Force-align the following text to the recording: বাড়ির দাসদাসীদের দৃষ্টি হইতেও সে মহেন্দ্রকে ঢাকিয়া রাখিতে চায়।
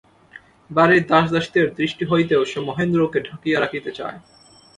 বাড়ির 0.69 1.03
দাসদাসীদের 1.07 1.67
দৃষ্টি 1.75 2.03
হইতেও 2.05 2.41
সে 2.45 2.59
মহেন্দ্রকে 2.67 3.19
ঢাকিয়া 3.29 3.57
রাখিতে 3.59 3.91
চায়। 3.91 4.17